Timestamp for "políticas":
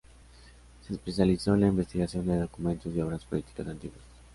3.23-3.67